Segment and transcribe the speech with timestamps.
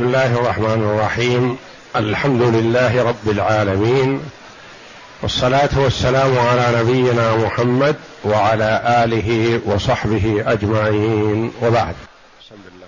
[0.00, 1.56] بسم الله الرحمن الرحيم.
[1.96, 4.20] الحمد لله رب العالمين.
[5.22, 11.52] والصلاة والسلام على نبينا محمد وعلى آله وصحبه أجمعين.
[11.62, 11.94] وبعد.
[12.40, 12.86] بسم الله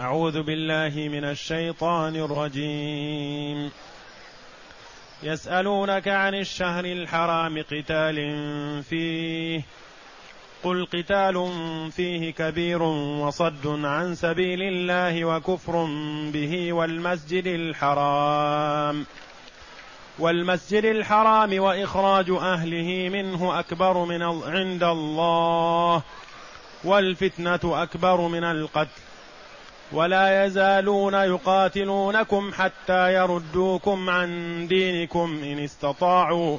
[0.00, 3.70] أعوذ بالله من الشيطان الرجيم.
[5.22, 8.16] يسألونك عن الشهر الحرام قتال
[8.90, 9.62] فيه.
[10.64, 11.48] قل قتال
[11.92, 15.84] فيه كبير وصد عن سبيل الله وكفر
[16.32, 19.06] به والمسجد الحرام.
[20.18, 26.02] والمسجد الحرام وإخراج أهله منه أكبر من عند الله
[26.84, 29.00] والفتنة أكبر من القتل.
[29.92, 36.58] ولا يزالون يقاتلونكم حتى يردوكم عن دينكم إن استطاعوا.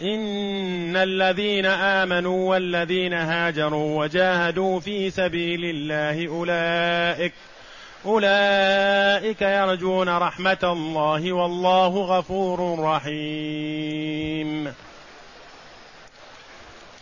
[0.00, 7.32] إن الذين آمنوا والذين هاجروا وجاهدوا في سبيل الله اولئك
[8.06, 14.74] أولئك يرجون رحمة الله والله غفور رحيم.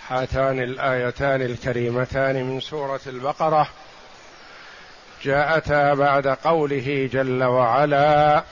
[0.08, 3.68] هاتان الآيتان الكريمتان من سورة البقرة
[5.24, 8.42] جاءتا بعد قوله جل وعلا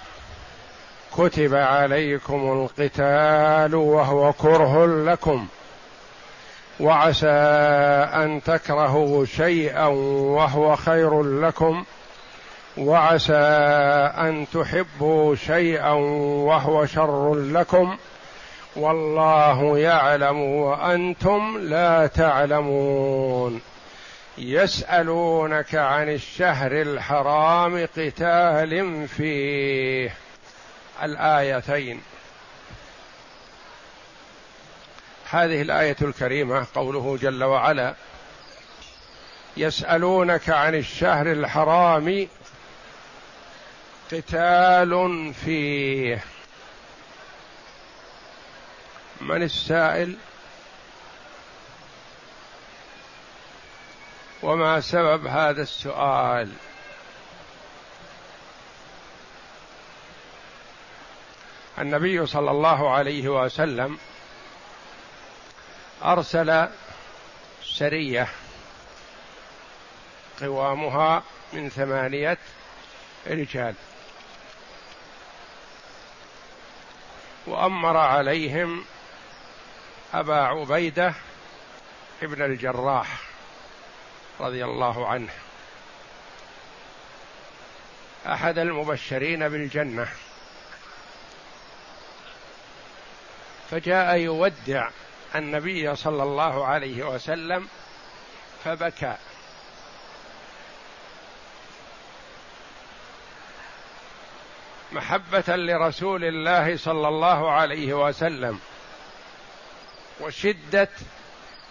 [1.18, 5.46] كتب عليكم القتال وهو كره لكم.
[6.80, 7.26] وعسى
[8.14, 11.84] أن تكرهوا شيئا وهو خير لكم.
[12.78, 13.32] وعسى
[14.18, 17.96] أن تحبوا شيئا وهو شر لكم.
[18.76, 23.60] والله يعلم وأنتم لا تعلمون.
[24.38, 30.14] يسألونك عن الشهر الحرام قتال فيه.
[31.02, 32.02] الآيتين.
[35.30, 37.94] هذه الآية الكريمة قوله جل وعلا
[39.56, 42.28] يسألونك عن الشهر الحرام
[44.12, 46.24] قتال فيه.
[49.20, 50.16] من السائل؟
[54.42, 56.52] وما سبب هذا السؤال؟
[61.80, 63.98] النبي صلى الله عليه وسلم
[66.04, 66.68] أرسل
[67.64, 68.28] سرية
[70.40, 72.38] قوامها من ثمانية
[73.26, 73.74] رجال.
[77.46, 78.84] وأمر عليهم
[80.14, 81.14] أبا عبيدة
[82.22, 83.20] ابن الجراح
[84.40, 85.32] رضي الله عنه.
[88.26, 90.08] أحد المبشرين بالجنة.
[93.70, 94.88] فجاء يودع
[95.34, 97.68] النبي صلى الله عليه وسلم
[98.64, 99.16] فبكى.
[104.92, 108.60] محبة لرسول الله صلى الله عليه وسلم
[110.20, 110.88] وشدة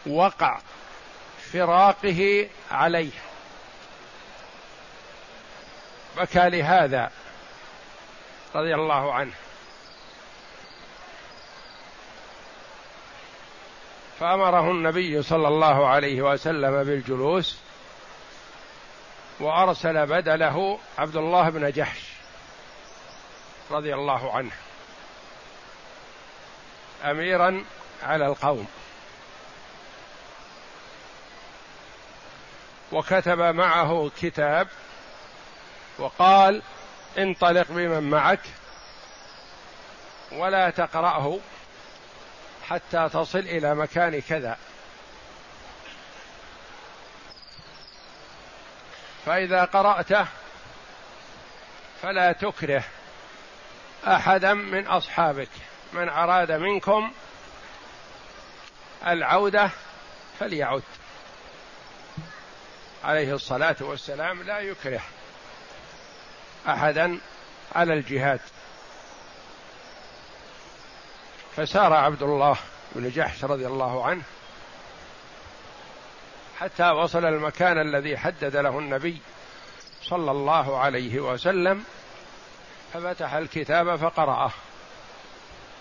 [0.05, 0.59] وقع
[1.53, 3.11] فراقه عليه.
[6.17, 7.11] بكى لهذا
[8.55, 9.33] رضي الله عنه.
[14.19, 17.57] فأمره النبي صلى الله عليه وسلم بالجلوس
[19.39, 22.01] وأرسل بدله عبد الله بن جحش
[23.71, 24.51] رضي الله عنه
[27.03, 27.65] أميرا
[28.03, 28.67] على القوم.
[32.91, 34.67] وكتب معه كتاب
[35.99, 36.61] وقال
[37.17, 38.39] انطلق بمن معك
[40.31, 41.39] ولا تقرأه
[42.69, 44.57] حتى تصل إلى مكان كذا.
[49.25, 50.25] فإذا قرأته
[52.01, 52.83] فلا تكره
[54.07, 55.49] أحدا من أصحابك.
[55.93, 57.11] من أراد منكم
[59.07, 59.69] العودة
[60.39, 60.83] فليعد.
[63.03, 65.01] عليه الصلاة والسلام لا يكره
[66.67, 67.19] أحدا
[67.75, 68.39] على الجهاد.
[71.55, 72.57] فسار عبد الله
[72.95, 74.21] بن جحش رضي الله عنه
[76.59, 79.21] حتى وصل المكان الذي حدد له النبي
[80.03, 81.83] صلى الله عليه وسلم
[82.93, 84.51] ففتح الكتاب فقرأه.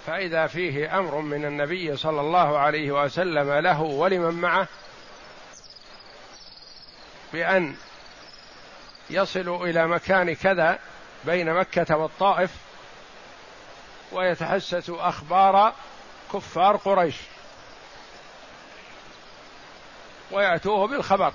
[0.06, 4.66] فإذا فيه أمر من النبي صلى الله عليه وسلم له ولمن معه
[7.32, 7.76] بأن
[9.10, 10.78] يصلوا إلى مكان كذا
[11.24, 12.50] بين مكة والطائف
[14.12, 15.74] ويتحسس أخبار
[16.32, 17.16] كفار قريش.
[20.30, 21.32] ويأتوه بالخبر.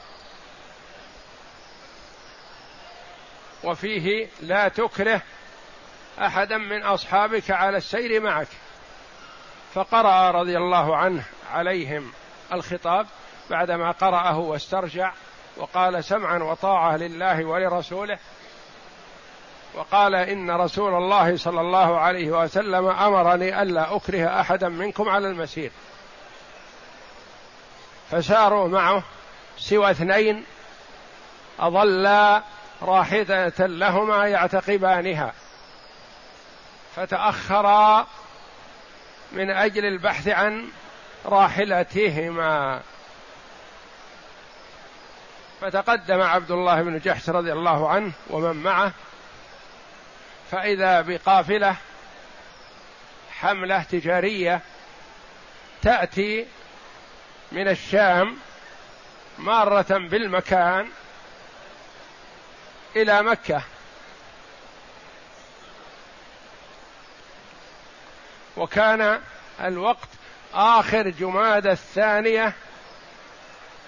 [3.63, 5.21] وفيه لا تكره
[6.19, 8.47] أحدا من أصحابك على السير معك.
[9.73, 12.11] فقرأ رضي الله عنه عليهم
[12.53, 13.07] الخطاب
[13.49, 15.13] بعدما قرأه واسترجع
[15.57, 18.19] وقال سمعا وطاعة لله ولرسوله
[19.75, 25.71] وقال إن رسول الله صلى الله عليه وسلم أمرني ألا أكره أحدا منكم على المسير.
[28.11, 29.03] فساروا معه
[29.57, 30.45] سوى اثنين
[31.59, 32.43] أضلا
[32.81, 35.33] راحلة لهما يعتقبانها.
[36.95, 38.07] فتأخرا
[39.31, 40.67] من أجل البحث عن
[41.25, 42.81] راحلتهما.
[45.61, 48.91] فتقدم عبد الله بن جحش رضي الله عنه ومن معه
[50.53, 51.75] فإذا بقافلة
[53.39, 54.61] حملة تجارية
[55.81, 56.45] تأتي
[57.51, 58.37] من الشام
[59.37, 60.89] مارة بالمكان
[62.95, 63.61] إلى مكة.
[68.57, 69.21] وكان
[69.61, 70.09] الوقت
[70.53, 72.53] آخر جماد الثانية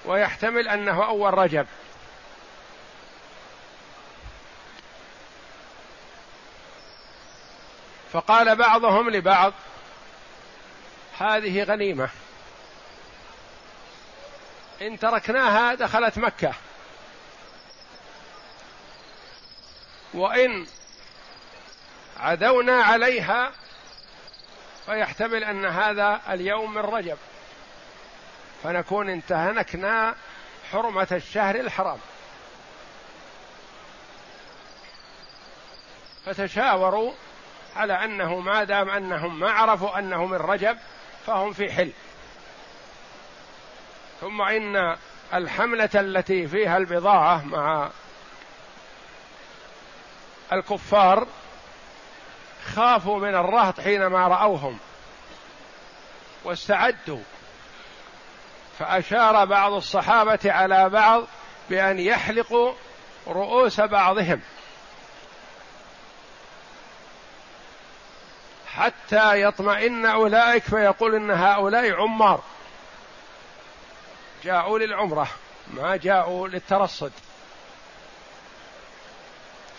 [0.05, 1.67] ويحتمل أنه أول رجب.
[8.15, 9.53] فقال بعضهم لبعض
[11.19, 12.09] هذه غنيمة.
[14.81, 16.53] إن تركناها دخلت مكة.
[20.13, 20.67] وإن
[22.19, 23.51] عدونا عليها
[24.85, 27.17] فيحتمل أن هذا اليوم من رجب.
[28.63, 30.15] فنكون انتهكنا
[30.71, 31.99] حرمة الشهر الحرام.
[36.25, 37.13] فتشاوروا
[37.75, 40.77] على أنه ما دام أنهم ما عرفوا أنه من رجب
[41.25, 41.91] فهم في حل.
[44.21, 44.97] ثم إن
[45.33, 47.89] الحملة التي فيها البضاعة مع
[50.53, 51.27] الكفار
[52.75, 54.79] خافوا من الرهط حينما رأوهم
[56.43, 57.21] واستعدوا.
[58.79, 61.23] فأشار بعض الصحابة على بعض
[61.69, 62.73] بأن يحلقوا
[63.27, 64.41] رؤوس بعضهم.
[68.77, 72.43] حتى يطمئن أولئك فيقول إن هؤلاء عمار.
[74.43, 75.27] جاءوا للعمرة
[75.67, 77.11] ما جاءوا للترصد.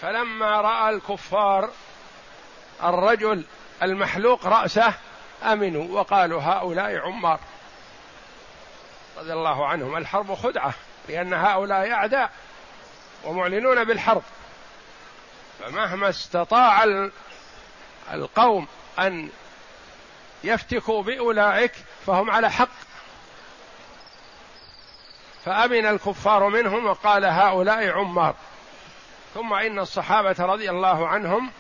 [0.03, 1.71] فلما رأى الكفار
[2.83, 3.45] الرجل
[3.83, 4.95] المحلوق رأسه
[5.43, 7.41] أمنوا وقالوا هؤلاء عمار.
[9.19, 9.97] رضي الله عنهم.
[9.97, 10.75] الحرب خدعة
[11.09, 12.31] لأن هؤلاء أعداء
[13.25, 14.23] ومعلنون بالحرب.
[15.59, 16.85] فمهما استطاع
[18.13, 19.29] القوم أن
[20.45, 21.73] يفتكوا بأولئك
[22.07, 22.69] فهم على حق.
[25.45, 28.35] فأمن الكفار منهم وقال هؤلاء عمار.
[29.35, 31.51] ثم إن الصحابة رضي الله عنهم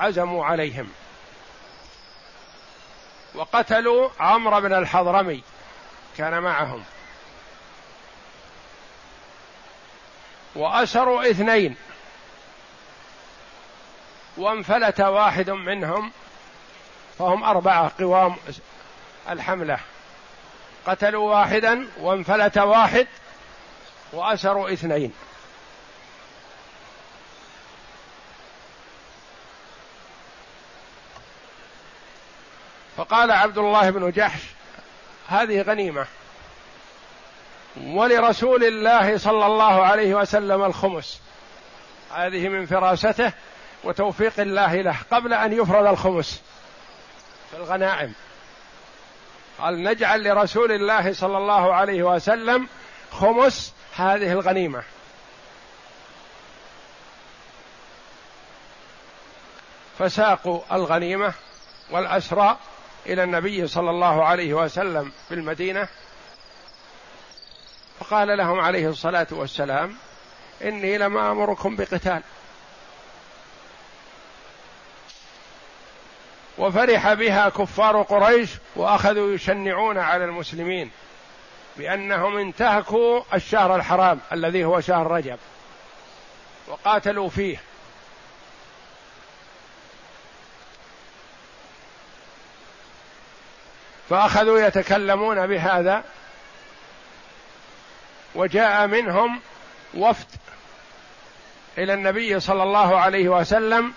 [0.00, 0.90] عزموا عليهم.
[3.34, 5.42] وقتلوا عمرو بن الحضرمي
[6.18, 6.84] كان معهم.
[10.54, 11.76] وأسروا اثنين.
[14.36, 16.12] وانفلت واحد منهم
[17.18, 18.36] فهم أربعة قوام
[19.28, 19.78] الحملة.
[20.86, 23.06] قتلوا واحدا وانفلت واحد
[24.12, 25.12] وأسروا اثنين.
[32.96, 34.40] فقال عبد الله بن جحش
[35.28, 36.06] هذه غنيمة.
[37.82, 41.20] ولرسول الله صلى الله عليه وسلم الخمس.
[42.14, 43.32] هذه من فراسته
[43.84, 46.42] وتوفيق الله له قبل أن يفرض الخمس.
[47.52, 48.14] في الغنائم.
[49.58, 52.68] قال نجعل لرسول الله صلى الله عليه وسلم
[53.10, 54.82] خمس هذه الغنيمة.
[59.98, 61.34] فساقوا الغنيمة
[61.90, 62.58] والأسرى
[63.06, 65.88] إلى النبي صلى الله عليه وسلم في المدينة.
[68.00, 69.96] فقال لهم عليه الصلاة والسلام
[70.62, 72.22] إني لم أمركم بقتال.
[76.58, 80.90] وفرح بها كفار قريش وأخذوا يشنعون على المسلمين
[81.76, 85.38] بأنهم انتهكوا الشهر الحرام الذي هو شهر رجب
[86.68, 87.56] وقاتلوا فيه.
[94.10, 96.04] فأخذوا يتكلمون بهذا
[98.34, 99.40] وجاء منهم
[99.94, 100.26] وفد
[101.78, 103.92] إلى النبي صلى الله عليه وسلم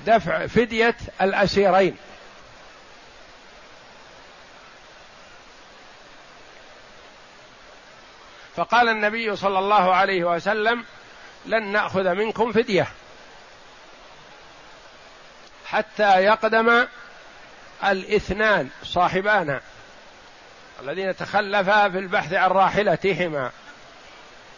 [0.00, 1.96] لدفع فدية الأسيرين.
[8.56, 10.84] فقال النبي صلى الله عليه وسلم
[11.46, 12.88] لن نأخذ منكم فدية.
[15.66, 16.86] حتى يقدم
[17.84, 19.60] الاثنان صاحبانا
[20.82, 23.50] الذين تخلفا في البحث عن راحلتهما.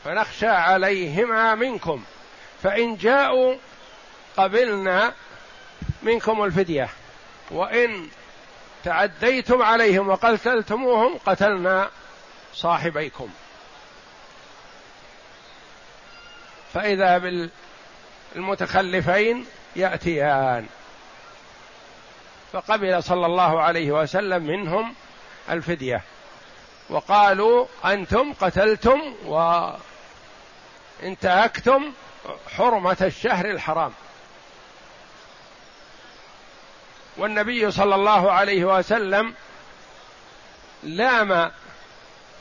[0.05, 2.05] فنخشى عليهما منكم.
[2.63, 3.57] فإن جاءوا
[4.37, 5.13] قبلنا
[6.03, 6.89] منكم الفدية.
[7.51, 8.09] وإن
[8.85, 11.91] تعديتم عليهم وقتلتموهم قتلنا
[12.55, 13.29] صاحبيكم.
[16.75, 17.19] فإذا
[18.35, 19.47] بالمتخلفين
[19.77, 20.67] يأتيان.
[22.53, 24.95] فقبل صلى الله عليه وسلم منهم
[25.51, 26.03] الفدية.
[26.91, 29.15] وقالوا أنتم قتلتم
[31.03, 31.93] وانتهكتم
[32.57, 33.93] حرمة الشهر الحرام.
[37.21, 39.35] والنبي صلى الله عليه وسلم
[40.83, 41.53] لام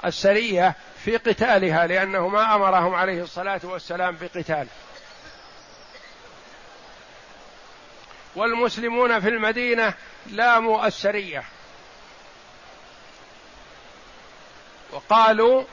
[0.05, 4.67] السرية في قتالها لأنه ما أمرهم عليه الصلاة والسلام بقتال.
[8.35, 9.93] والمسلمون في المدينة
[10.27, 11.43] لاموا السرية.
[14.91, 15.63] وقالوا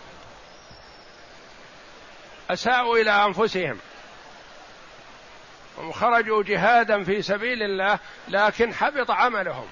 [2.51, 3.79] أساءوا إلى أنفسهم.
[5.79, 9.67] هم خرجوا جهادا في سبيل الله لكن حبط عملهم.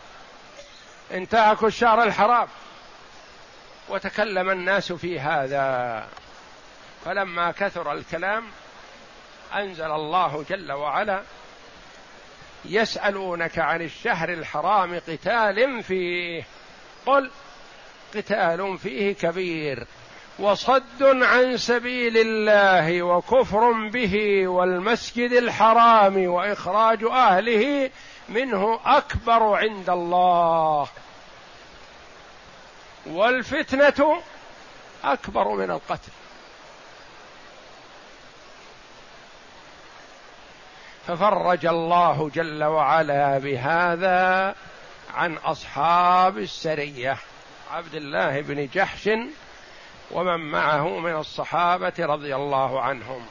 [1.12, 2.49] انتهكوا الشهر الحرام.
[3.88, 6.08] وتكلم الناس في هذا.
[7.04, 8.44] فلما كثر الكلام
[9.54, 11.23] أنزل الله جل وعلا
[12.64, 16.44] يسألونك عن الشهر الحرام قتال فيه.
[17.06, 17.30] قل
[18.14, 19.87] قتال فيه كبير.
[20.38, 27.90] وصد عن سبيل الله وكفر به والمسجد الحرام وإخراج أهله
[28.28, 30.88] منه أكبر عند الله.
[33.06, 34.22] والفتنة
[35.04, 36.12] أكبر من القتل.
[41.06, 44.54] ففرج الله جل وعلا بهذا
[45.14, 47.16] عن أصحاب السرية.
[47.72, 49.10] عبد الله بن جحش
[50.11, 53.26] ومن معه من الصحابة رضي الله عنهم.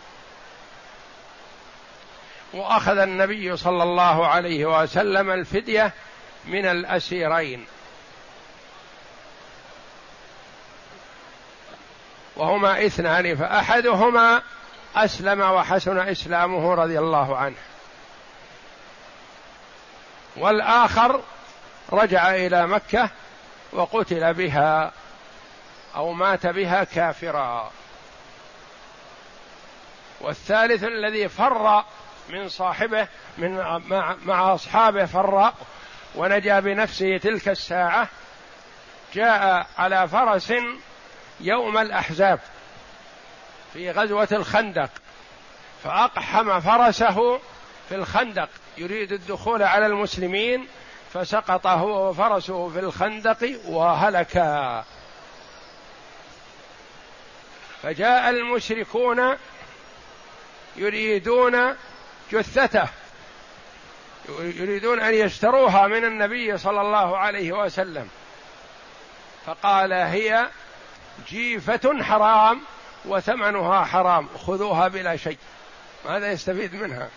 [2.53, 5.91] وأخذ النبي صلى الله عليه وسلم الفدية
[6.45, 7.65] من الأسيرين.
[12.35, 14.41] وهما اثنان فأحدهما
[14.95, 17.57] أسلم وحسن إسلامه رضي الله عنه.
[20.35, 21.21] والآخر
[21.91, 23.09] رجع إلى مكة
[23.73, 24.91] وقتل بها.
[25.95, 27.71] أو مات بها كافرا.
[30.21, 31.83] والثالث الذي فر
[32.29, 33.07] من صاحبه
[33.37, 33.55] من
[34.25, 35.53] مع, أصحابه فر
[36.15, 38.07] ونجا بنفسه تلك الساعة
[39.13, 40.53] جاء على فرس
[41.39, 42.39] يوم الأحزاب
[43.73, 44.89] في غزوة الخندق
[45.83, 47.39] فأقحم فرسه
[47.89, 48.49] في الخندق.
[48.77, 50.67] يريد الدخول على المسلمين
[51.13, 54.85] فسقط هو وفرسه في الخندق وهلكا.
[57.83, 59.37] فجاء المشركون
[60.75, 61.75] يريدون
[62.31, 62.87] جثته.
[64.39, 68.09] يريدون أن يشتروها من النبي صلى الله عليه وسلم.
[69.45, 70.49] فقال هي
[71.27, 72.61] جيفة حرام
[73.05, 75.37] وثمنها حرام خذوها بلا شيء.
[76.05, 77.09] ماذا يستفيد منها؟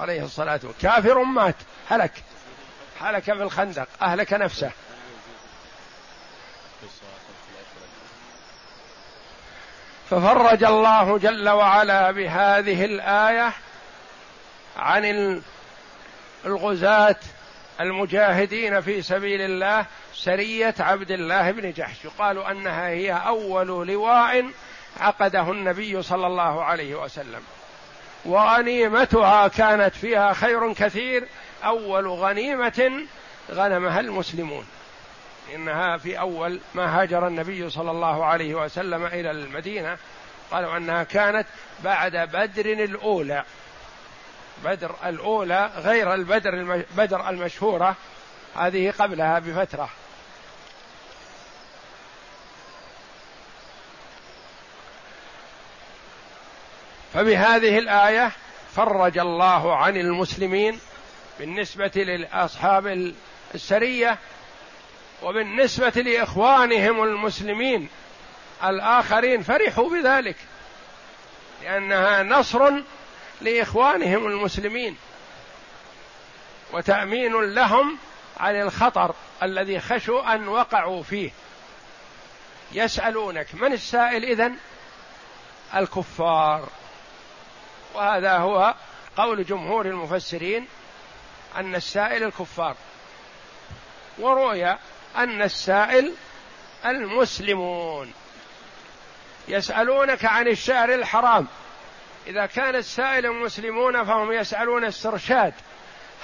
[0.00, 0.74] عليه الصلاة والسلام.
[0.82, 1.56] كافر مات
[1.88, 2.12] هلك.
[3.00, 4.70] هلك في الخندق أهلك نفسه.
[10.10, 13.52] ففرج الله جل وعلا بهذه الآية
[14.76, 15.42] عن
[16.46, 17.16] الغزاة
[17.80, 22.04] المجاهدين في سبيل الله سرية عبد الله بن جحش.
[22.04, 24.50] يقال أنها هي أول لواء
[25.00, 27.42] عقده النبي صلى الله عليه وسلم.
[28.24, 31.28] وغنيمتها كانت فيها خير كثير
[31.64, 33.06] أول غنيمة
[33.50, 34.66] غنمها المسلمون.
[35.54, 39.96] إنها في أول ما هاجر النبي صلى الله عليه وسلم إلى المدينة.
[40.50, 41.46] قالوا أنها كانت
[41.84, 43.44] بعد بدر الأولى.
[44.64, 47.96] بدر الأولى غير البدر بدر المشهورة
[48.56, 49.88] هذه قبلها بفترة.
[57.14, 58.32] فبهذه الآية
[58.74, 60.80] فرج الله عن المسلمين
[61.38, 63.12] بالنسبة لاصحاب
[63.54, 64.18] السرية
[65.22, 67.88] وبالنسبة لإخوانهم المسلمين
[68.64, 70.36] الآخرين فرحوا بذلك
[71.62, 72.82] لأنها نصر
[73.40, 74.96] لإخوانهم المسلمين
[76.72, 77.98] وتأمين لهم
[78.36, 81.30] عن الخطر الذي خشوا أن وقعوا فيه.
[82.72, 84.56] يسألونك من السائل إذن؟
[85.74, 86.68] الكفار.
[87.94, 88.74] وهذا هو
[89.16, 90.66] قول جمهور المفسرين
[91.56, 92.76] أن السائل الكفار.
[94.18, 94.76] وروي
[95.16, 96.14] أن السائل
[96.84, 98.12] المسلمون
[99.48, 101.46] يسألونك عن الشهر الحرام.
[102.26, 105.54] إذا كان السائل المسلمون فهم يسألون استرشاد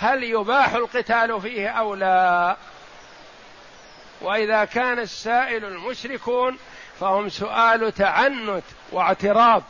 [0.01, 2.57] هل يباح القتال فيه أو لا؟
[4.21, 6.59] وإذا كان السائل المشركون
[7.01, 9.63] فهم سؤال تعنت واعتراض.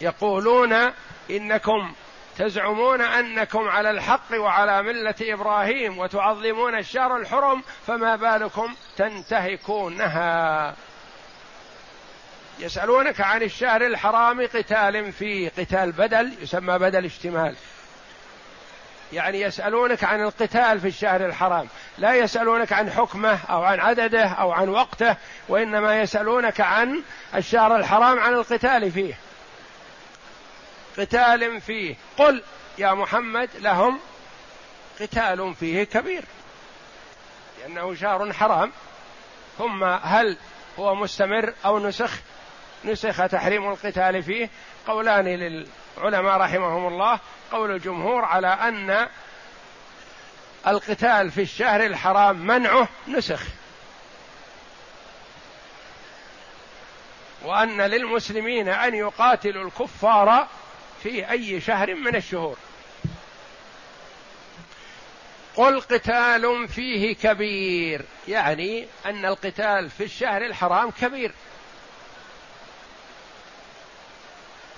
[0.00, 0.92] يقولون
[1.30, 1.92] إنكم
[2.38, 10.74] تزعمون أنكم على الحق وعلى ملة إبراهيم وتعظمون الشهر الحرم فما بالكم تنتهكونها.
[12.58, 17.54] يسألونك عن الشهر الحرام قتال فيه قتال بدل يسمى بدل اشتمال.
[19.12, 21.68] يعني يسألونك عن القتال في الشهر الحرام.
[21.98, 25.16] لا يسألونك عن حكمه أو عن عدده أو عن وقته
[25.48, 27.02] وإنما يسألونك عن
[27.34, 29.14] الشهر الحرام عن القتال فيه.
[30.98, 31.96] قتال فيه.
[32.18, 32.42] قل
[32.78, 34.00] يا محمد لهم
[35.00, 36.24] قتال فيه كبير.
[37.60, 38.72] لأنه شهر حرام.
[39.58, 40.36] ثم هل
[40.78, 42.10] هو مستمر أو نسخ؟
[42.84, 44.50] نسخ تحريم القتال فيه.
[44.86, 47.20] قولان للعلماء رحمهم الله.
[47.52, 49.08] قول الجمهور على أن
[50.66, 53.42] القتال في الشهر الحرام منعه نسخ.
[57.42, 60.48] وأن للمسلمين أن يقاتلوا الكفار
[61.02, 62.56] في أي شهر من الشهور.
[65.56, 71.32] قل قتال فيه كبير يعني أن القتال في الشهر الحرام كبير.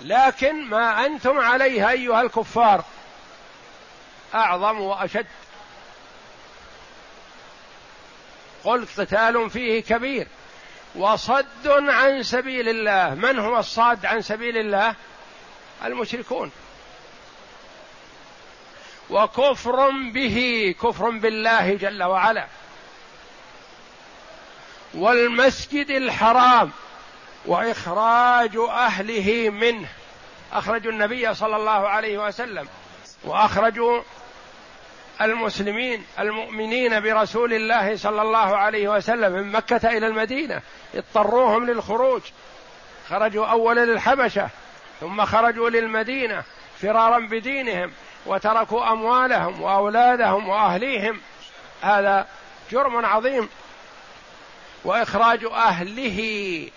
[0.01, 2.83] لكن ما أنتم عليه أيها الكفار
[4.33, 5.27] أعظم وأشد.
[8.63, 10.27] قل قتال فيه كبير.
[10.95, 13.15] وصد عن سبيل الله.
[13.15, 14.95] من هو الصاد عن سبيل الله؟
[15.83, 16.51] المشركون.
[19.09, 22.47] وكفر به كفر بالله جل وعلا.
[24.93, 26.71] والمسجد الحرام
[27.45, 29.87] وإخراج أهله منه.
[30.53, 32.67] أخرجوا النبي صلى الله عليه وسلم.
[33.23, 34.01] وأخرجوا
[35.21, 40.61] المسلمين المؤمنين برسول الله صلى الله عليه وسلم من مكة إلى المدينة.
[40.95, 42.21] اضطروهم للخروج.
[43.09, 44.49] خرجوا اولا للحبشه
[44.99, 46.43] ثم خرجوا للمدينة
[46.81, 47.91] فرارا بدينهم
[48.25, 51.21] وتركوا أموالهم وأولادهم وأهليهم.
[51.81, 52.27] هذا
[52.71, 53.49] جرم عظيم.
[54.85, 56.69] وإخراج أهله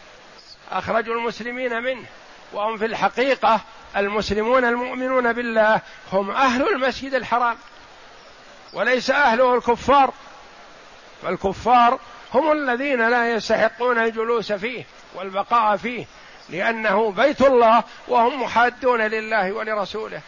[0.73, 2.07] اخرجوا المسلمين منه.
[2.53, 3.61] وهم في الحقيقة
[3.97, 5.81] المسلمون المؤمنون بالله
[6.13, 7.57] هم أهل المسجد الحرام
[8.73, 10.13] وليس أهله الكفار.
[11.23, 11.99] فالكفار
[12.35, 16.07] هم الذين لا يستحقون الجلوس فيه والبقاء فيه.
[16.51, 20.21] لأنه بيت الله وهم محادون لله ولرسوله.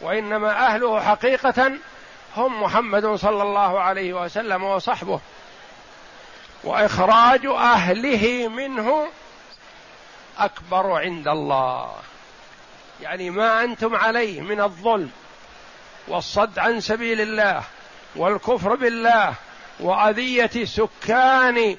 [0.00, 1.72] وإنما أهله حقيقة
[2.36, 5.20] هم محمد صلى الله عليه وسلم وصحبه.
[6.64, 9.08] وإخراج أهله منه
[10.38, 11.90] أكبر عند الله.
[13.02, 15.10] يعني ما أنتم عليه من الظلم
[16.08, 17.62] والصد عن سبيل الله
[18.16, 19.34] والكفر بالله
[19.80, 21.76] وأذية سكان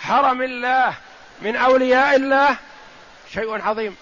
[0.00, 0.94] حرم الله
[1.42, 2.56] من أولياء الله
[3.32, 3.96] شيء عظيم.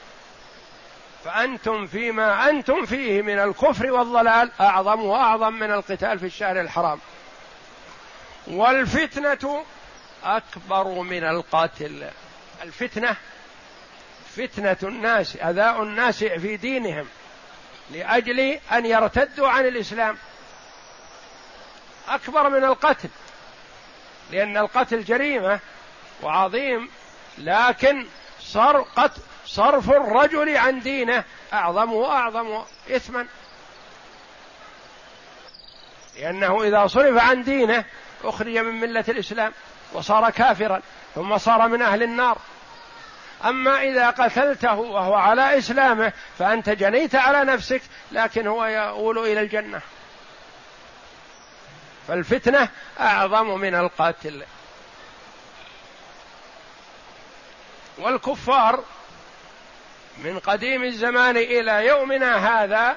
[1.25, 6.99] فأنتم فيما أنتم فيه من الكفر والضلال أعظم وأعظم من القتال في الشهر الحرام.
[8.47, 9.65] والفتنة
[10.25, 12.11] أكبر من القاتل.
[12.63, 13.17] الفتنة
[14.37, 17.07] فتنة الناس أذاء الناس في دينهم
[17.91, 18.41] لأجل
[18.73, 20.17] أن يرتدوا عن الإسلام.
[22.09, 23.09] أكبر من القتل
[24.31, 25.61] لأن القتل جريمة
[26.23, 26.89] وعظيم
[27.39, 28.07] لكن
[28.45, 29.13] صرقت
[29.47, 31.25] صرف الرجل عن دينه.
[31.53, 33.27] أعظم وأعظم إثما.
[36.19, 37.85] لأنه إذا صرف عن دينه
[38.25, 39.53] أخرج من ملة الإسلام
[39.93, 40.81] وصار كافرا
[41.15, 42.39] ثم صار من أهل النار.
[43.45, 49.81] أما إذا قتلته وهو على إسلامه فأنت جنيت على نفسك لكن هو يؤول إلى الجنة.
[52.09, 52.69] فالفتنة
[53.01, 54.43] أعظم من القاتل
[57.99, 58.85] والكفار
[60.25, 62.97] من قديم الزمان إلى يومنا هذا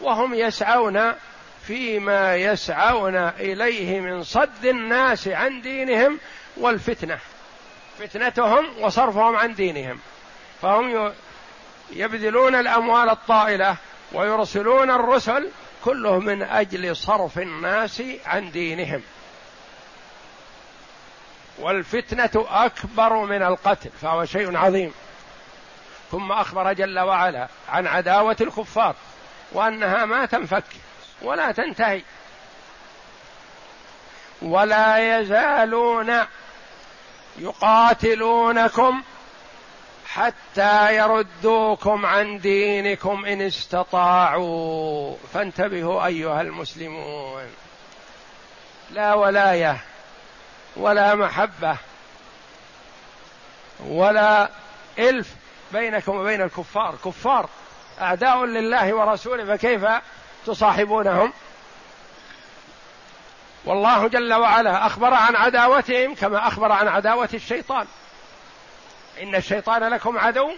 [0.00, 1.12] وهم يسعون
[1.66, 6.18] فيما يسعون إليه من صد الناس عن دينهم
[6.56, 7.18] والفتنة.
[7.98, 9.98] فتنتهم وصرفهم عن دينهم.
[10.62, 11.12] فهم
[11.90, 13.76] يبذلون الأموال الطائلة
[14.12, 15.50] ويرسلون الرسل
[15.84, 19.02] كله من أجل صرف الناس عن دينهم.
[21.58, 24.92] والفتنة أكبر من القتل فهو شيء عظيم.
[26.10, 28.94] ثم أخبر جل وعلا عن عداوة الكفار
[29.52, 30.64] وأنها ما تنفك
[31.22, 32.02] ولا تنتهي.
[34.42, 36.12] ولا يزالون
[37.38, 39.02] يقاتلونكم
[40.06, 45.16] حتى يردوكم عن دينكم إن استطاعوا.
[45.34, 47.46] فانتبهوا أيها المسلمون.
[48.90, 49.80] لا ولاية
[50.76, 51.76] ولا محبة
[53.86, 54.50] ولا
[54.98, 55.28] إلف
[55.72, 56.94] بينكم وبين الكفار.
[57.04, 57.48] كفار
[58.00, 59.86] أعداء لله ورسوله فكيف
[60.46, 61.32] تصاحبونهم؟
[63.64, 67.86] والله جل وعلا أخبر عن عداوتهم كما أخبر عن عداوة الشيطان.
[69.22, 70.50] إن الشيطان لكم عدو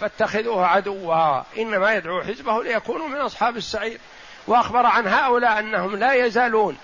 [0.00, 1.42] فاتخذوه عدوا.
[1.58, 3.98] إنما يدعو حزبه ليكونوا من أصحاب السعير.
[4.46, 6.78] وأخبر عن هؤلاء أنهم لا يزالون.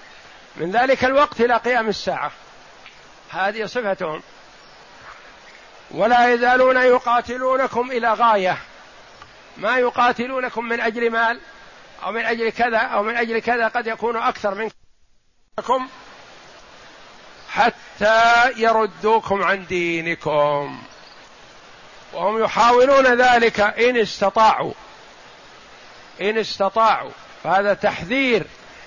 [0.57, 2.31] من ذلك الوقت إلى قيام الساعة.
[3.31, 4.23] هذه صفتهم.
[5.91, 8.59] ولا يزالون يقاتلونكم إلى غاية.
[9.57, 11.41] ما يقاتلونكم من أجل مال
[12.03, 14.71] أو من أجل كذا أو من أجل كذا قد يكون أكثر
[15.59, 15.89] منكم
[17.51, 20.83] حتى يردوكم عن دينكم.
[22.13, 24.73] وهم يحاولون ذلك إن استطاعوا.
[26.21, 27.11] إن استطاعوا.
[27.45, 28.47] فهذا تحذير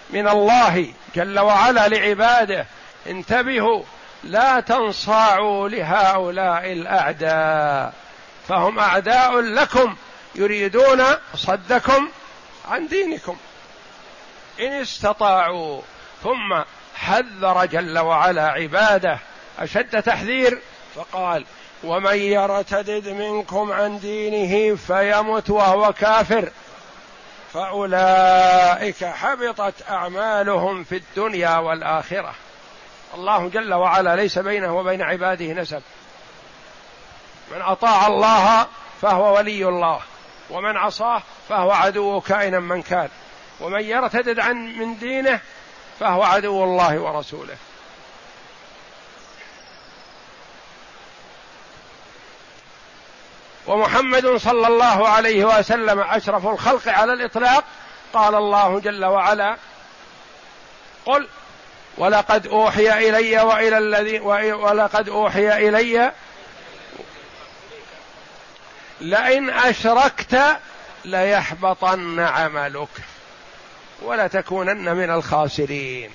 [0.10, 2.66] من الله جل وعلا لعباده.
[3.08, 3.84] انتبهوا.
[4.24, 7.94] لا تنصاعوا لهؤلاء الأعداء.
[8.48, 9.96] فهم أعداء لكم
[10.36, 11.04] يريدون
[11.36, 12.10] صدكم
[12.70, 13.38] عن دينكم.
[14.60, 15.82] إن استطاعوا
[16.24, 16.62] ثم
[16.96, 19.20] حذر جل وعلا عباده
[19.60, 20.60] أشد تحذير
[20.96, 21.46] فقال
[21.84, 26.50] ومن يرتدد منكم عن دينه فيمت وهو كافر.
[27.54, 32.36] فأولئك حبطت أعمالهم في الدنيا والآخرة.
[33.16, 35.82] الله جل وعلا ليس بينه وبين عباده نسب.
[37.52, 38.68] من أطاع الله
[39.02, 40.00] فهو ولي الله
[40.50, 43.10] ومن عصاه فهو عدو كائنا من كان
[43.60, 45.40] ومن يرتدد عن من دينه
[46.00, 47.56] فهو عدو الله ورسوله.
[53.68, 57.64] ومحمد صلى الله عليه وسلم أشرف الخلق على الإطلاق
[58.14, 59.58] قال الله جل وعلا
[61.06, 61.28] قل
[61.98, 66.12] ولقد أوحي إلي وإلى الذي ولقد أوحي إلي
[69.02, 70.58] لئن أشركت
[71.06, 72.90] ليحبطن عملك
[74.02, 76.12] ولتكونن من الخاسرين.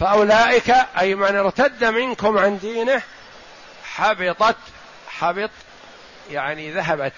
[0.00, 3.02] فأولئك أي من ارتد منكم عن دينه
[3.84, 4.56] حبطت
[5.08, 5.50] حبط
[6.30, 7.12] يعني ذهبت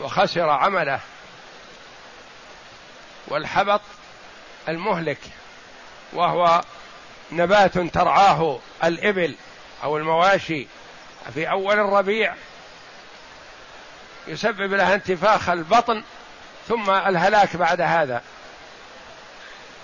[0.00, 1.00] وخسر عمله.
[3.28, 3.80] والحبط
[4.68, 5.18] المهلك
[6.12, 6.62] وهو
[7.32, 9.34] نبات ترعاه الإبل
[9.84, 10.66] أو المواشي
[11.34, 12.34] في أول الربيع.
[14.26, 16.02] يسبب لها انتفاخ البطن
[16.68, 18.22] ثم الهلاك بعد هذا.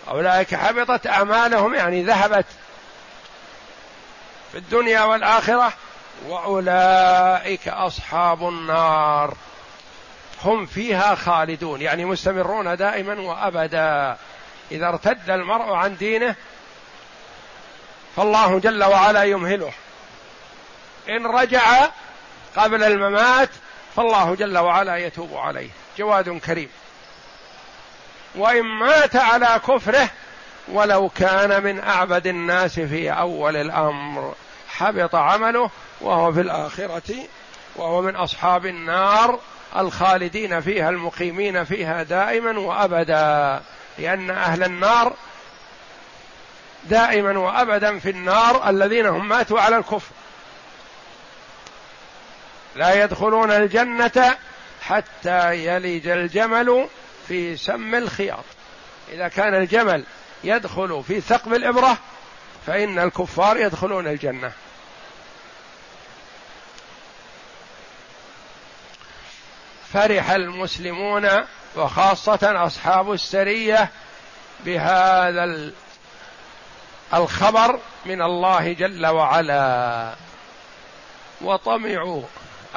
[0.09, 2.47] أولئك حبطت أعمالهم يعني ذهبت
[4.53, 5.73] في الدنيا والآخرة
[6.27, 9.37] وأولئك أصحاب النار.
[10.45, 14.17] هم فيها خالدون يعني مستمرون دائما وابدا.
[14.73, 16.35] إذا ارتد المرء عن دينه
[18.17, 19.73] فالله جل وعلا يمهله.
[21.09, 21.87] إن رجع
[22.57, 23.51] قبل الممات
[23.97, 25.71] فالله جل وعلا يتوب عليه.
[25.99, 26.69] جواد كريم.
[28.35, 30.11] وإن مات على كفره
[30.69, 34.35] ولو كان من أعبد الناس في أول الأمر.
[34.69, 37.15] حبط عمله وهو في الآخرة
[37.77, 39.39] وهو من أصحاب النار.
[39.77, 43.63] الخالدين فيها المقيمين فيها دائما وأبدا
[43.99, 45.13] لأن أهل النار
[46.85, 50.13] دائما وأبدا في النار الذين هم ماتوا على الكفر.
[52.77, 54.37] لا يدخلون الجنة
[54.83, 56.87] حتى يلج الجمل
[57.29, 58.45] في سم الخياط.
[59.13, 60.05] إذا كان الجمل
[60.45, 61.99] يدخل في ثقب الإبرة
[62.67, 64.53] فإن الكفار يدخلون الجنة.
[69.93, 71.29] فرح المسلمون
[71.77, 73.91] وخاصة أصحاب السرية
[74.61, 75.73] بهذا
[77.15, 80.15] الخبر من الله جل وعلا.
[81.41, 82.23] وطمعوا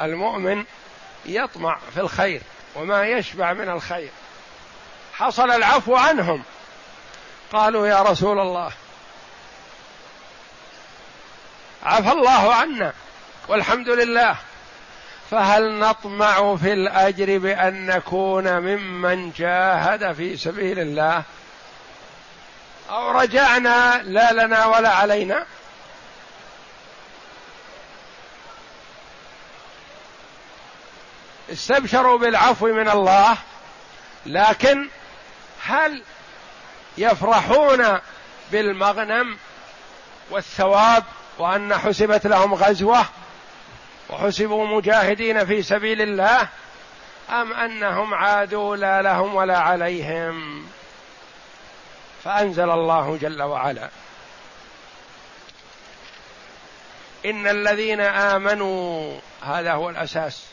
[0.00, 0.64] المؤمن
[1.26, 2.42] يطمع في الخير
[2.74, 4.10] وما يشبع من الخير.
[5.14, 6.42] حصل العفو عنهم.
[7.52, 8.72] قالوا يا رسول الله
[11.82, 12.92] عفى الله عنا
[13.48, 14.36] والحمد لله.
[15.34, 21.22] فهل نطمع في الأجر بأن نكون ممن جاهد في سبيل الله؟
[22.90, 25.46] أو رجعنا لا لنا ولا علينا؟
[31.52, 33.36] استبشروا بالعفو من الله
[34.26, 34.88] لكن
[35.64, 36.02] هل
[36.98, 37.98] يفرحون
[38.52, 39.38] بالمغنم
[40.30, 41.04] والثواب
[41.38, 43.06] وأن حسبت لهم غزوة؟
[44.10, 46.48] وحسبوا مجاهدين في سبيل الله
[47.30, 50.66] أم أنهم عادوا لا لهم ولا عليهم.
[52.24, 53.88] فأنزل الله جل وعلا
[57.24, 60.46] إن الذين آمنوا هذا هو الأساس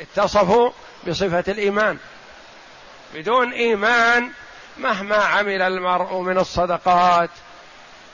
[0.00, 0.70] اتصفوا
[1.06, 1.98] بصفة الإيمان.
[3.14, 4.30] بدون إيمان
[4.78, 7.30] مهما عمل المرء من الصدقات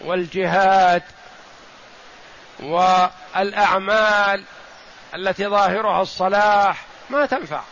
[0.01, 1.03] والجهاد
[2.61, 4.45] والأعمال
[5.15, 7.63] التي ظاهرها الصلاح ما تنفع.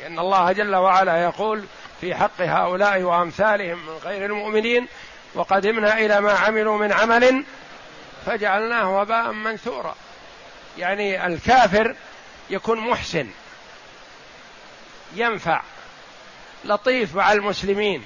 [0.00, 1.64] لأن الله جل وعلا يقول
[2.00, 4.88] في حق هؤلاء وأمثالهم من غير المؤمنين
[5.34, 7.44] وقدمنا إلى ما عملوا من عمل
[8.26, 9.94] فجعلناه وباء منثورا.
[10.78, 11.94] يعني الكافر
[12.50, 13.28] يكون محسن
[15.14, 15.62] ينفع
[16.64, 18.04] لطيف مع المسلمين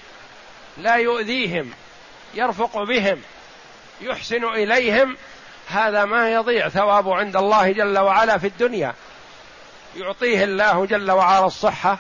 [0.79, 1.71] لا يؤذيهم
[2.35, 3.23] يرفق بهم
[4.01, 5.17] يحسن إليهم
[5.69, 8.95] هذا ما يضيع ثوابه عند الله جل وعلا في الدنيا.
[9.97, 11.99] يعطيه الله جل وعلا الصحة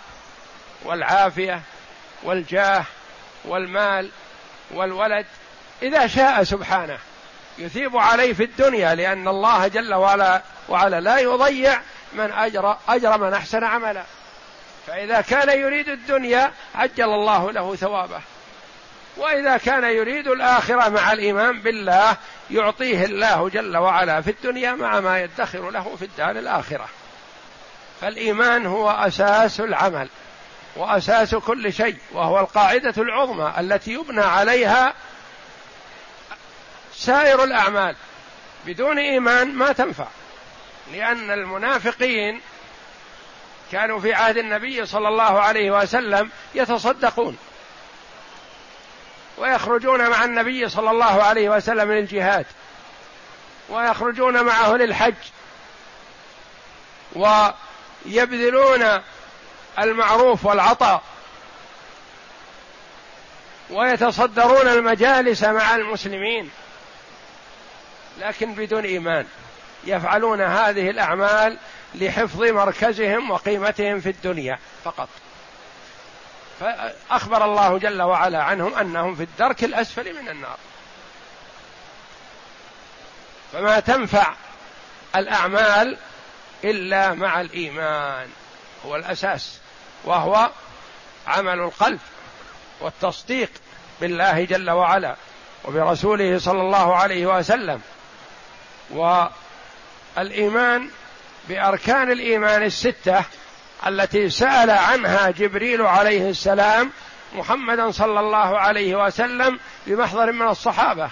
[0.85, 1.61] والعافية
[2.22, 2.85] والجاه
[3.44, 4.11] والمال
[4.74, 5.27] والولد.
[5.83, 6.98] إذا شاء سبحانه
[7.59, 11.81] يثيب عليه في الدنيا لأن الله جل وعلا وعلا لا يضيع
[12.12, 14.05] من اجر أجر من أحسن عملا.
[14.87, 18.20] فإذا كان يريد الدنيا عجل الله له ثوابه.
[19.16, 22.16] وإذا كان يريد الآخرة مع الإيمان بالله
[22.50, 26.88] يعطيه الله جل وعلا في الدنيا مع ما يدخر له في الدار الآخرة.
[28.00, 30.09] فالإيمان هو أساس العمل
[30.77, 34.94] وأساس كل شيء وهو القاعدة العظمى التي يبنى عليها
[36.94, 37.96] سائر الأعمال.
[38.66, 40.07] بدون إيمان ما تنفع
[40.92, 42.40] لأن المنافقين
[43.72, 47.38] كانوا في عهد النبي صلى الله عليه وسلم يتصدقون.
[49.38, 52.46] ويخرجون مع النبي صلى الله عليه وسلم للجهاد
[53.68, 55.14] ويخرجون معه للحج
[58.06, 58.84] ويبذلون
[59.78, 61.02] المعروف والعطاء
[63.70, 66.50] ويتصدرون المجالس مع المسلمين
[68.18, 69.26] لكن بدون إيمان
[69.84, 71.58] يفعلون هذه الأعمال
[71.94, 75.08] لحفظ مركزهم وقيمتهم في الدنيا فقط.
[76.60, 80.56] فأخبر الله جل وعلا عنهم أنهم في الدرك الأسفل من النار.
[83.52, 84.34] فما تنفع
[85.16, 85.96] الأعمال
[86.64, 88.28] إلا مع الإيمان.
[88.86, 89.58] هو الأساس
[90.04, 90.50] وهو
[91.26, 92.00] عمل القلب
[92.80, 93.50] والتصديق
[94.00, 95.16] بالله جل وعلا
[95.64, 97.80] وبرسوله صلى الله عليه وسلم.
[100.16, 100.90] والإيمان
[101.48, 103.24] بأركان الإيمان الستة
[103.86, 106.90] التي سأل عنها جبريل عليه السلام
[107.34, 111.10] محمدا صلى الله عليه وسلم بمحضر من الصحابة.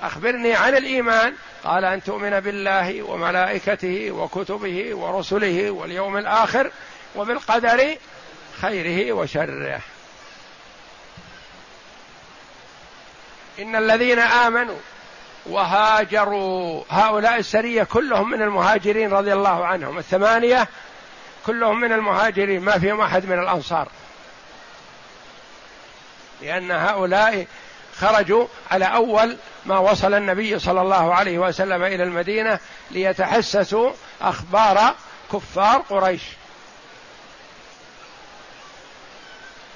[0.00, 1.34] أخبرني عن الإيمان.
[1.64, 6.70] قال أن تؤمن بالله وملائكته وكتبه ورسله واليوم الآخر
[7.16, 7.96] وبالقدر
[8.60, 9.80] خيره وشره.
[13.58, 14.78] إن الذين آمنوا
[15.46, 19.98] وهاجروا هؤلاء السرية كلهم من المهاجرين رضي الله عنهم.
[19.98, 20.68] الثمانية
[21.48, 23.88] كلهم من المهاجرين ما فيهم أحد من الأنصار.
[26.42, 27.46] لأن هؤلاء
[27.96, 32.58] خرجوا على أول ما وصل النبي صلى الله عليه وسلم إلى المدينة
[32.90, 34.94] ليتحسسوا أخبار
[35.32, 36.22] كفار قريش.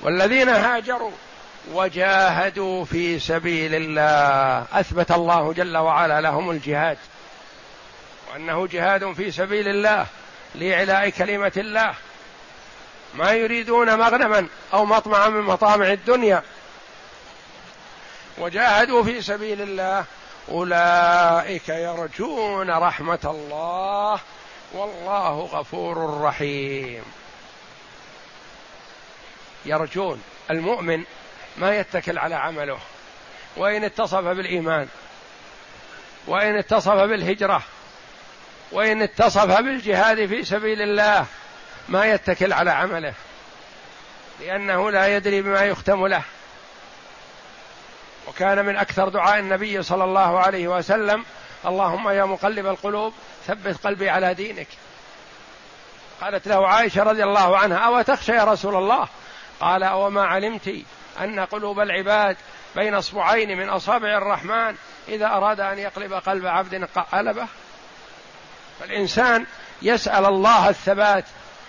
[0.03, 1.13] والذين هاجروا
[1.73, 4.67] وجاهدوا في سبيل الله.
[4.73, 6.99] أثبت الله جل وعلا لهم الجهاد.
[8.33, 10.07] وأنه جهاد في سبيل الله.
[10.55, 11.95] لإعلاء كلمة الله.
[13.15, 16.43] ما يريدون مغنما أو مطمعا من مطامع الدنيا.
[18.39, 20.05] وجاهدوا في سبيل الله.
[20.49, 24.21] أولئك يرجون رحمة الله.
[24.73, 27.05] والله غفور رحيم.
[29.65, 30.23] يرجون.
[30.51, 31.05] المؤمن
[31.57, 32.79] ما يتكل على عمله.
[33.57, 34.89] وإن اتصف بالإيمان.
[36.27, 37.63] وإن اتصف بالهجرة.
[38.73, 41.27] وإن اتصف بالجهاد في سبيل الله
[41.89, 43.15] ما يتكل على عمله
[44.41, 46.23] لأنه لا يدري بما يختم له.
[48.29, 51.25] وكان من أكثر دعاء النبي صلى الله عليه وسلم
[51.67, 53.15] اللهم يا مقلب القلوب
[53.47, 54.69] ثبت قلبي على دينك.
[56.21, 59.09] قالت له عائشة رضي الله عنها أو تخشى يا رسول الله؟
[59.61, 60.75] قال أوما علمت
[61.21, 62.37] أن قلوب العباد
[62.77, 64.77] بين أصبعين من أصابع الرحمن
[65.09, 67.47] إذا أراد أن يقلب قلب عبد قلبه
[68.81, 69.47] فالإنسان
[69.83, 71.25] يسأل الله الثبات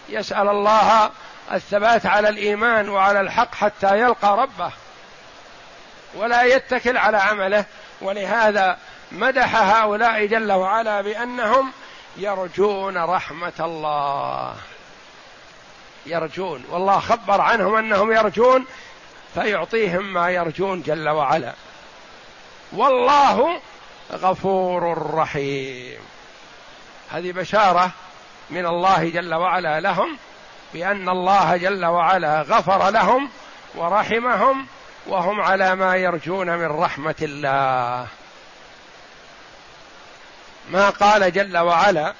[0.09, 1.11] يسأل الله
[1.51, 4.71] الثبات على الإيمان وعلى الحق حتى يلقى ربه
[6.15, 7.65] ولا يتكل على عمله.
[8.01, 8.77] ولهذا
[9.11, 11.71] مدح هؤلاء جل وعلا بأنهم
[12.17, 14.55] يرجون رحمة الله.
[16.05, 18.65] يرجون والله خبر عنهم أنهم يرجون
[19.33, 21.53] فيعطيهم ما يرجون جل وعلا.
[22.73, 23.59] والله
[24.13, 26.12] غفور رحيم.
[27.13, 27.91] هذه بشارة
[28.49, 30.17] من الله جل وعلا لهم
[30.73, 33.29] بأن الله جل وعلا غفر لهم
[33.75, 34.67] ورحمهم
[35.07, 38.07] وهم على ما يرجون من رحمة الله.
[40.69, 42.13] ما قال جل وعلا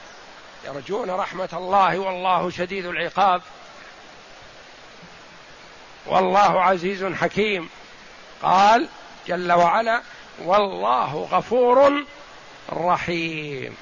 [0.65, 3.41] يرجون رحمة الله والله شديد العقاب
[6.06, 7.69] والله عزيز حكيم.
[8.43, 8.88] قال
[9.27, 10.01] جل وعلا
[10.39, 12.03] والله غفور
[12.73, 13.75] رحيم.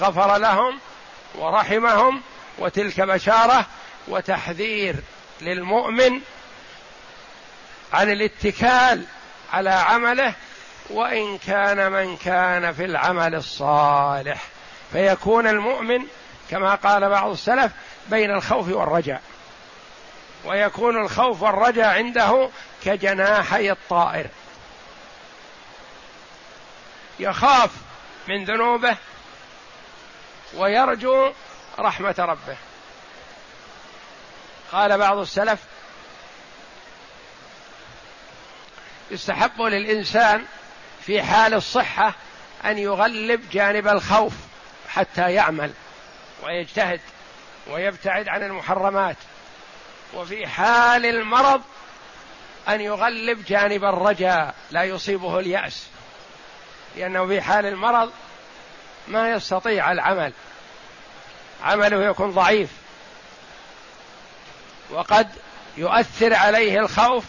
[0.00, 0.78] غفر لهم
[1.34, 2.22] ورحمهم
[2.58, 3.66] وتلك بشارة
[4.08, 4.96] وتحذير
[5.40, 6.20] للمؤمن
[7.92, 9.04] عن الاتكال
[9.52, 10.34] على عمله
[10.90, 14.42] وإن كان من كان في العمل الصالح.
[14.92, 16.06] فيكون المؤمن
[16.50, 17.72] كما قال بعض السلف
[18.10, 19.22] بين الخوف والرجاء.
[20.44, 22.50] ويكون الخوف والرجاء عنده
[22.84, 24.26] كجناحي الطائر.
[27.18, 27.70] يخاف
[28.28, 28.96] من ذنوبه
[30.54, 31.32] ويرجو
[31.78, 32.56] رحمة ربه.
[34.72, 35.60] قال بعض السلف
[39.10, 40.44] يستحب للإنسان
[41.02, 42.14] في حال الصحة
[42.64, 44.32] أن يغلب جانب الخوف
[44.88, 45.72] حتى يعمل
[46.42, 47.00] ويجتهد
[47.70, 49.16] ويبتعد عن المحرمات
[50.14, 51.62] وفي حال المرض
[52.68, 55.86] أن يغلب جانب الرجاء لا يصيبه اليأس
[56.96, 58.12] لأنه في حال المرض
[59.08, 60.32] ما يستطيع العمل.
[61.64, 62.70] عمله يكون ضعيف.
[64.90, 65.28] وقد
[65.76, 67.24] يؤثر عليه الخوف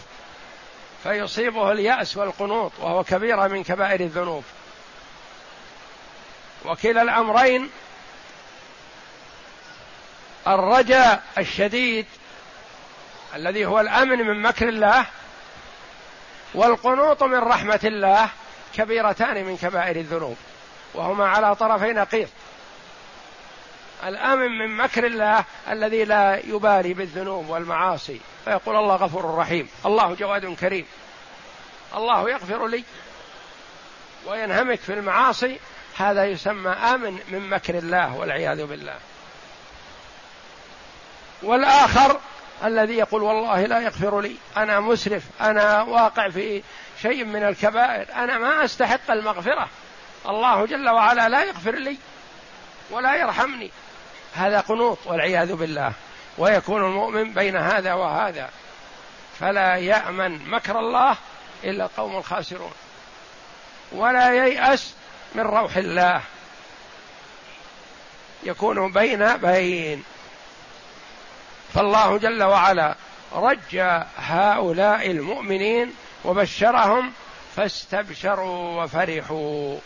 [1.03, 4.43] فيصيبه اليأس والقنوط وهو كبيره من كبائر الذنوب.
[6.65, 7.69] وكلا الأمرين
[10.47, 12.05] الرجاء الشديد
[13.35, 15.05] الذي هو الأمن من مكر الله
[16.53, 18.29] والقنوط من رحمة الله
[18.75, 20.37] كبيرتان من كبائر الذنوب.
[20.97, 22.29] وهما على طرفي نقيض.
[24.03, 28.19] الآمن من مكر الله الذي لا يبالي بالذنوب والمعاصي.
[28.45, 29.69] فيقول الله غفور رحيم.
[29.85, 30.85] الله جواد كريم.
[31.95, 32.83] الله يغفر لي
[34.25, 35.59] وينهمك في المعاصي.
[35.97, 38.95] هذا يسمى آمن من مكر الله والعياذ بالله.
[41.43, 42.19] والآخر
[42.63, 44.35] الذي يقول والله لا يغفر لي.
[44.57, 45.23] أنا مسرف.
[45.41, 46.63] أنا واقع في
[47.01, 48.13] شيء من الكبائر.
[48.15, 49.67] أنا ما أستحق المغفرة.
[50.27, 51.97] الله جل وعلا لا يغفر لي
[52.91, 53.71] ولا يرحمني.
[54.35, 55.93] هذا قنوط والعياذ بالله.
[56.37, 58.49] ويكون المؤمن بين هذا وهذا.
[59.39, 61.15] فلا يأمن مكر الله
[61.63, 62.71] إلا القوم الخاسرون.
[63.91, 64.93] ولا ييأس
[65.35, 66.21] من روح الله.
[68.43, 70.03] يكون بين بين
[71.73, 72.95] فالله جل وعلا
[73.33, 75.93] رجى هؤلاء المؤمنين
[76.25, 77.13] وبشرهم
[77.55, 79.77] فاستبشروا وفرحوا.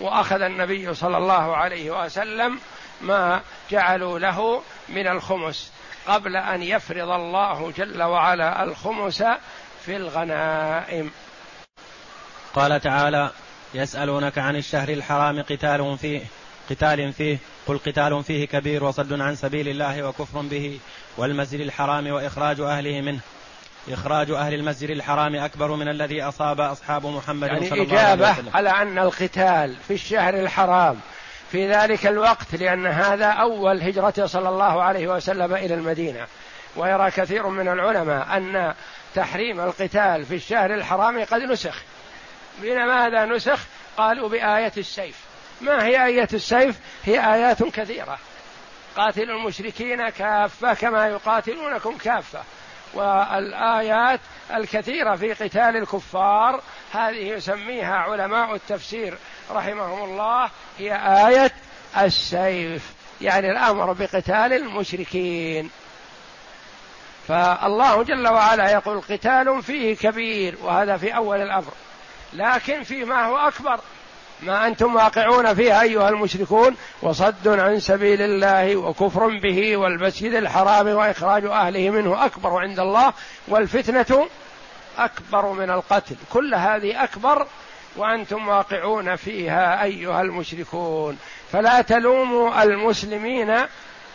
[0.00, 2.58] وأخذ النبي صلى الله عليه وسلم
[3.00, 5.72] ما جعلوا له من الخمس
[6.06, 9.22] قبل أن يفرض الله جل وعلا الخمس
[9.84, 11.10] في الغنائم.
[12.54, 13.30] قال تعالى
[13.74, 16.20] يسألونك عن الشهر الحرام قتال فيه
[16.70, 20.80] قتال فيه قل قتال فيه كبير وصد عن سبيل الله وكفر به
[21.16, 23.20] والمسجد الحرام وإخراج أهله منه.
[23.88, 28.26] إخراج أهل المسجد الحرام أكبر من الذي أصاب أصحاب محمد يعني صلى الله عليه وسلم.
[28.26, 31.00] إجابة على أن القتال في الشهر الحرام
[31.52, 36.26] في ذلك الوقت لأن هذا أول هجرة صلى الله عليه وسلم إلى المدينة.
[36.76, 38.74] ويرى كثير من العلماء أن
[39.14, 41.82] تحريم القتال في الشهر الحرام قد نسخ.
[42.58, 43.60] بماذا نسخ؟
[43.96, 45.16] قالوا بآية السيف.
[45.60, 48.18] ما هي آية السيف؟ هي آيات كثيرة.
[48.96, 52.40] قاتلوا المشركين كافة كما يقاتلونكم كافة.
[52.94, 54.20] والآيات
[54.54, 56.60] الكثيرة في قتال الكفار
[56.92, 59.18] هذه يسميها علماء التفسير
[59.50, 60.94] رحمهم الله هي
[61.28, 61.52] آية
[62.00, 65.70] السيف يعني الأمر بقتال المشركين.
[67.28, 71.72] فالله جل وعلا يقول قتال فيه كبير وهذا في أول الأمر
[72.32, 73.80] لكن فيما هو أكبر
[74.42, 81.44] ما أنتم واقعون فيها أيها المشركون وصد عن سبيل الله وكفر به والمسجد الحرام وإخراج
[81.44, 83.12] أهله منه أكبر عند الله
[83.48, 84.28] والفتنة
[84.98, 86.16] أكبر من القتل.
[86.32, 87.46] كل هذه أكبر
[87.96, 91.18] وأنتم واقعون فيها أيها المشركون.
[91.52, 93.56] فلا تلوموا المسلمين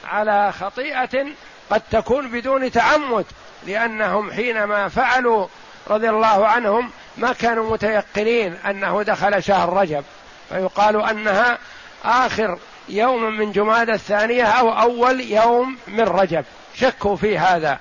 [0.05, 1.25] على خطيئة
[1.69, 3.25] قد تكون بدون تعمد
[3.67, 5.47] لأنهم حينما فعلوا
[5.87, 10.03] رضي الله عنهم ما كانوا متيقنين أنه دخل شهر رجب
[10.49, 11.57] فيقال أنها
[12.03, 12.59] آخر
[12.89, 16.45] يوم من جماد الثانية أو أول يوم من رجب.
[16.75, 17.79] شكوا في هذا.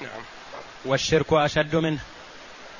[0.00, 0.22] نعم.
[0.84, 1.98] والشرك أشد منه.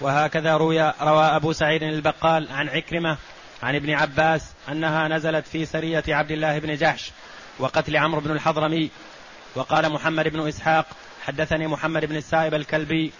[0.01, 3.17] وهكذا روي روى أبو سعيد البقال عن عكرمة
[3.63, 7.13] عن ابن عباس أنها نزلت في سرية عبد الله بن جحش
[7.59, 8.91] وقتل عمرو بن الحضرمي.
[9.55, 10.87] وقال محمد بن إسحاق
[11.27, 13.13] حدثني محمد بن السائب الكلبي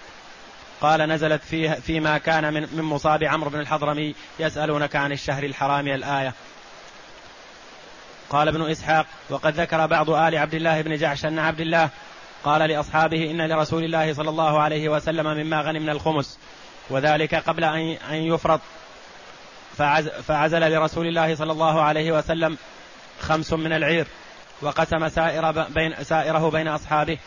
[0.80, 5.88] قال نزلت فيه فيما كان من من مصاب عمرو بن الحضرمي يسألونك عن الشهر الحرام
[5.88, 6.34] الآية
[8.30, 11.88] قال ابن إسحاق وقد ذكر بعض آل عبد الله بن جعش أن عبد الله
[12.44, 16.38] قال لأصحابه إن لرسول الله صلى الله عليه وسلم مما غنمنا الخمس
[16.90, 18.60] وذلك قبل أن يفرض
[20.26, 22.58] فعزل لرسول الله صلى الله عليه وسلم
[23.20, 24.06] خمس من العير
[24.62, 27.18] وقسم سائر بين سائره بين أصحابه.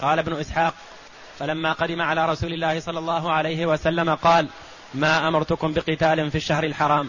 [0.00, 0.74] قال ابن إسحاق
[1.38, 4.48] فلما قدم على رسول الله صلى الله عليه وسلم قال
[4.94, 7.08] ما أمرتكم بقتال في الشهر الحرام؟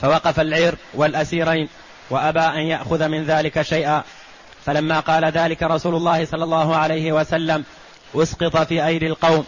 [0.00, 1.68] فوقف العير والأسيرين
[2.10, 4.02] وأبى أن يأخذ من ذلك شيئا.
[4.66, 7.64] فلما قال ذلك رسول الله صلى الله عليه وسلم
[8.14, 9.46] أسقط في أيدي القوم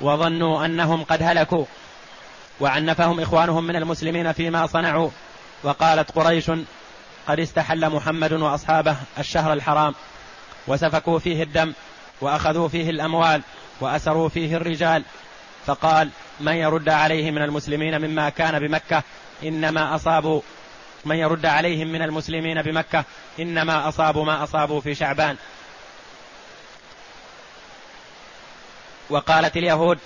[0.00, 1.64] وظنوا أنهم قد هلكوا
[2.60, 5.10] وعنفهم إخوانهم من المسلمين فيما صنعوا.
[5.62, 6.50] وقالت قريش
[7.28, 9.94] قد استحل محمد وأصحابه الشهر الحرام
[10.66, 11.72] وسفكوا فيه الدم
[12.20, 13.42] وأخذوا فيه الأموال
[13.80, 15.04] وأسروا فيه الرجال.
[15.66, 16.10] فقال
[16.40, 19.02] من يرد عليه من المسلمين مما كان بمكة؟
[19.44, 20.40] إنما اصابوا
[21.04, 23.04] من يرد عليهم من المسلمين بمكة؟
[23.40, 25.36] إنما أصابوا ما أصابوا في شعبان.
[29.10, 29.98] وقالت اليهود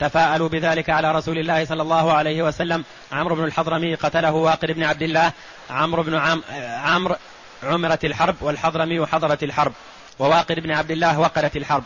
[0.00, 2.84] تفاءلوا بذلك على رسول الله صلى الله عليه وسلم.
[3.12, 5.32] عمرو بن الحضرمي قتله واقد بن عبد الله.
[5.70, 6.42] عمرو بن عم
[6.84, 7.16] عمرو
[7.62, 9.72] عمرت الحرب والحضرمي حضرت الحرب.
[10.18, 11.84] وواقد بن عبد الله وقرت الحرب.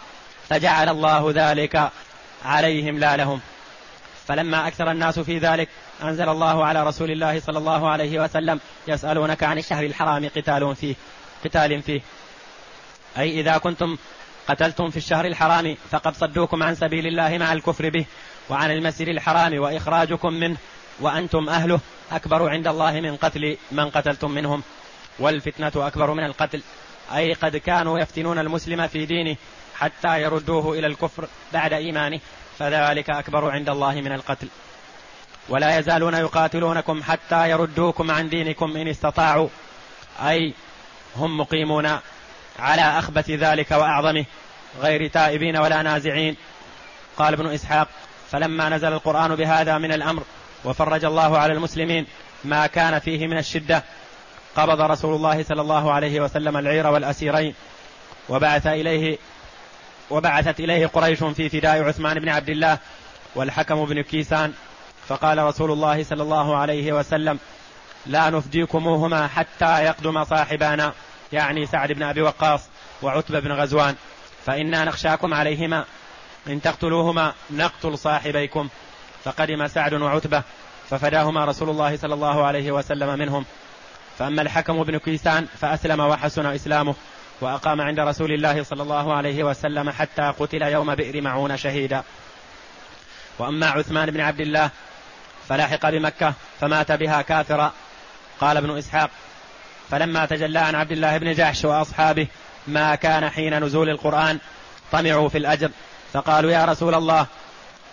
[0.49, 1.91] فجعل الله ذلك
[2.45, 3.41] عليهم لا لهم.
[4.26, 5.68] فلما أكثر الناس في ذلك
[6.03, 10.95] أنزل الله على رسول الله صلى الله عليه وسلم يسألونك عن الشهر الحرام قتال فيه
[11.45, 12.01] قتال فيه.
[13.18, 13.97] أي إذا كنتم
[14.49, 18.05] قتلتم في الشهر الحرام فقد صدوكم عن سبيل الله مع الكفر به
[18.51, 20.57] وعن المسجد الحرام وإخراجكم منه
[21.01, 21.81] وأنتم أهله.
[22.12, 24.62] أكبر عند الله من قتل من قتلتم منهم.
[25.18, 26.62] والفتنة أكبر من القتل.
[27.15, 29.37] أي قد كانوا يفتنون المسلم في دينه
[29.77, 32.21] حتى يردوه إلى الكفر بعد إيمانه
[32.59, 34.49] فذلك أكبر عند الله من القتل.
[35.49, 39.49] ولا يزالون يقاتلونكم حتى يردوكم عن دينكم إن استطاعوا.
[40.21, 40.55] أي
[41.17, 41.99] هم مقيمون
[42.59, 44.25] على أخبث ذلك وأعظمه
[44.81, 46.37] غير تائبين ولا نازعين.
[47.17, 47.89] قال ابن إسحاق
[48.31, 50.23] فلما نزل القرآن بهذا من الأمر
[50.65, 52.07] وفرج الله على المسلمين
[52.45, 53.85] ما كان فيه من الشدة
[54.57, 57.55] قبض رسول الله صلى الله عليه وسلم العير والأسيرين
[58.28, 59.18] وبعث إليه
[60.11, 62.78] وبعثت إليه قريش في فداء عثمان بن عبد الله
[63.34, 64.53] والحكم بن كيسان.
[65.09, 67.38] فقال رسول الله صلى الله عليه وسلم
[68.07, 70.92] لا نفديكموهما حتى يقدم صاحبانا
[71.32, 72.61] يعني سعد بن أبي وقاص
[73.03, 73.94] وعتبة بن غزوان.
[74.46, 75.84] فإنا نخشاكم عليهما
[76.46, 78.68] إن تقتلوهما نقتل صاحبيكم.
[79.24, 80.42] فقدم سعد وعتبة
[80.90, 83.44] ففداهما رسول الله صلى الله عليه وسلم منهم.
[84.19, 86.95] فأما الحكم بن كيسان فأسلم وحسن إسلامه
[87.41, 92.03] وأقام عند رسول الله صلى الله عليه وسلم حتى قتل يوم بئر معون شهيدا.
[93.39, 94.71] وأما عثمان بن عبد الله
[95.49, 97.73] فلاحق بمكة فمات بها كافرا.
[98.41, 99.11] قال ابن إسحاق
[99.91, 102.27] فلما تجلى عن عبد الله بن جحش وأصحابه
[102.66, 104.39] ما كان حين نزول القرآن
[104.93, 105.71] طمعوا في الأجر.
[106.12, 107.27] فقالوا يا رسول الله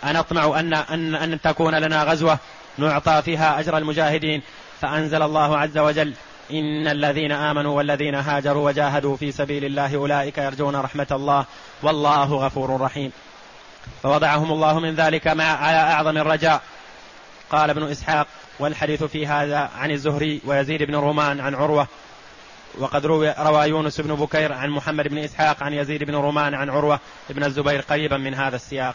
[0.04, 2.38] أنطمع أن, أن, أن تكون لنا غزوة
[2.78, 4.42] نعطى فيها أجر المجاهدين.
[4.80, 6.14] فأنزل الله عز وجل
[6.50, 11.44] إن الذين آمنوا والذين هاجروا وجاهدوا في سبيل الله أولئك يرجون رحمة الله
[11.82, 13.12] والله غفور رحيم.
[14.02, 16.62] فوضعهم الله من ذلك مع على أعظم الرجاء.
[17.50, 18.26] قال ابن إسحاق
[18.58, 21.86] والحديث في هذا عن الزهري ويزيد بن رومان عن عروة.
[22.78, 26.70] وقد روى, روى يونس بن بكير عن محمد بن إسحاق عن يزيد بن رومان عن
[26.70, 27.00] عروة
[27.30, 28.94] بن الزبير قريبا من هذا السياق.